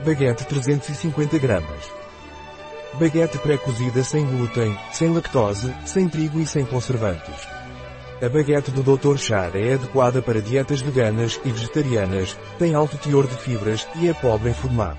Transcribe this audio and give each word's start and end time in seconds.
Baguete 0.00 0.44
350 0.44 1.38
gramas. 1.38 1.92
Baguete 2.94 3.38
pré-cozida 3.38 4.02
sem 4.02 4.26
glúten, 4.26 4.76
sem 4.92 5.12
lactose, 5.12 5.72
sem 5.84 6.08
trigo 6.08 6.40
e 6.40 6.46
sem 6.46 6.64
conservantes. 6.64 7.46
A 8.20 8.28
baguete 8.28 8.70
do 8.70 8.82
Dr. 8.82 9.16
Char 9.16 9.54
é 9.54 9.74
adequada 9.74 10.20
para 10.20 10.42
dietas 10.42 10.80
veganas 10.80 11.40
e 11.44 11.50
vegetarianas, 11.50 12.36
tem 12.58 12.74
alto 12.74 12.98
teor 12.98 13.26
de 13.26 13.36
fibras 13.36 13.86
e 13.96 14.08
é 14.08 14.14
pobre 14.14 14.50
em 14.50 14.54
FODMAP. 14.54 14.96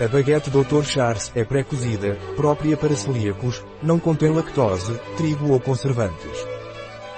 A 0.00 0.08
baguete 0.08 0.50
Dr. 0.50 0.84
Charles 0.84 1.32
é 1.34 1.44
pré-cozida, 1.44 2.16
própria 2.36 2.76
para 2.76 2.94
celíacos, 2.94 3.64
não 3.82 3.98
contém 3.98 4.30
lactose, 4.30 4.98
trigo 5.16 5.52
ou 5.52 5.60
conservantes. 5.60 6.46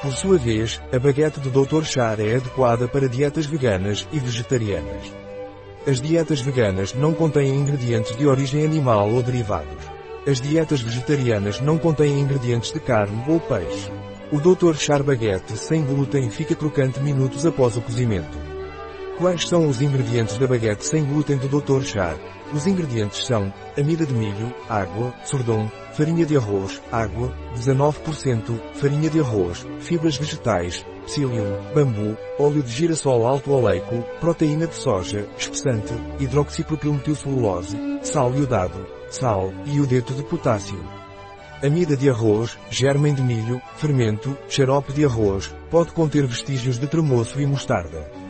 Por 0.01 0.13
sua 0.13 0.39
vez, 0.39 0.81
a 0.93 0.99
baguete 0.99 1.41
do 1.41 1.51
Dr. 1.51 1.85
Char 1.85 2.21
é 2.21 2.37
adequada 2.37 2.87
para 2.87 3.09
dietas 3.09 3.47
veganas 3.47 4.07
e 4.13 4.19
vegetarianas. 4.19 5.25
As 5.87 6.01
dietas 6.01 6.41
veganas 6.41 6.95
não 6.95 7.13
contêm 7.13 7.55
ingredientes 7.55 8.17
de 8.17 8.27
origem 8.27 8.65
animal 8.65 9.11
ou 9.11 9.23
derivados. 9.23 9.85
As 10.27 10.41
dietas 10.41 10.81
vegetarianas 10.81 11.61
não 11.61 11.77
contêm 11.77 12.19
ingredientes 12.19 12.73
de 12.73 12.81
carne 12.81 13.23
ou 13.29 13.39
peixe. 13.39 13.93
O 14.33 14.41
Dr. 14.41 14.75
Char 14.77 15.03
Baguete 15.03 15.59
sem 15.59 15.85
glúten 15.85 16.31
fica 16.31 16.55
crocante 16.55 17.01
minutos 17.01 17.45
após 17.45 17.77
o 17.77 17.83
cozimento. 17.83 18.54
Quais 19.17 19.49
são 19.49 19.69
os 19.69 19.81
ingredientes 19.81 20.37
da 20.39 20.47
baguete 20.47 20.85
sem 20.85 21.05
glúten 21.05 21.37
do 21.37 21.61
Dr. 21.61 21.85
Char? 21.85 22.17
Os 22.53 22.67
ingredientes 22.67 23.25
são 23.25 23.53
amida 23.79 24.05
de 24.05 24.13
milho, 24.13 24.53
água, 24.69 25.15
sordom, 25.25 25.71
farinha 25.93 26.27
de 26.27 26.37
arroz, 26.37 26.83
água, 26.91 27.33
19%, 27.57 28.61
farinha 28.75 29.09
de 29.09 29.21
arroz, 29.21 29.65
fibras 29.79 30.17
vegetais, 30.17 30.85
psyllium, 31.07 31.63
bambu, 31.73 32.17
óleo 32.41 32.61
de 32.61 32.73
girassol 32.73 33.25
alto 33.25 33.53
oleico, 33.53 34.03
proteína 34.19 34.67
de 34.67 34.75
soja, 34.75 35.29
espessante, 35.39 35.95
hidroxipropilmetilcelulose, 36.19 37.77
sal 38.03 38.35
iodado, 38.35 38.85
sal, 39.11 39.53
e 39.65 39.77
iodeto 39.77 40.13
de 40.13 40.25
potássio. 40.25 40.83
Amida 41.63 41.97
de 41.97 42.11
arroz, 42.11 42.59
germem 42.69 43.15
de 43.15 43.23
milho, 43.23 43.63
fermento, 43.77 44.37
xarope 44.49 44.93
de 44.93 45.05
arroz, 45.05 45.55
pode 45.71 45.93
conter 45.93 46.27
vestígios 46.27 46.81
de 46.81 46.89
tremoço 46.89 47.41
e 47.41 47.47
mostarda. 47.47 48.24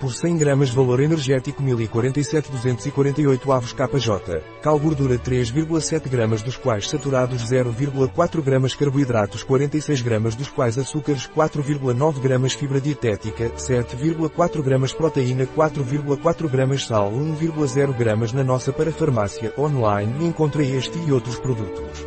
Por 0.00 0.14
100 0.14 0.38
gramas 0.38 0.70
valor 0.70 1.00
energético 1.00 1.62
1047-248 1.62 3.54
avos 3.54 3.74
KJ, 3.74 4.40
cal 4.62 4.78
gordura 4.78 5.18
3,7 5.18 6.08
gramas 6.08 6.40
dos 6.40 6.56
quais 6.56 6.88
saturados 6.88 7.42
0,4 7.42 8.40
gramas 8.40 8.74
carboidratos 8.74 9.42
46 9.42 10.00
gramas 10.00 10.34
dos 10.34 10.48
quais 10.48 10.78
açúcares 10.78 11.28
4,9 11.28 12.18
gramas 12.18 12.54
fibra 12.54 12.80
dietética 12.80 13.50
7,4 13.50 14.62
gramas 14.62 14.94
proteína 14.94 15.46
4,4 15.46 16.48
gramas 16.48 16.86
sal 16.86 17.12
1,0 17.12 17.94
gramas 17.94 18.32
na 18.32 18.42
nossa 18.42 18.72
parafarmácia 18.72 19.52
online 19.58 20.24
encontre 20.24 20.66
este 20.78 20.98
e 20.98 21.12
outros 21.12 21.38
produtos. 21.38 22.06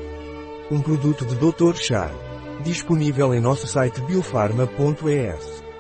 Um 0.72 0.82
produto 0.82 1.26
de 1.26 1.36
Dr. 1.36 1.76
Char. 1.76 2.12
Disponível 2.64 3.36
em 3.36 3.40
nosso 3.40 3.68
site 3.68 4.02
biofarma.es. 4.02 5.73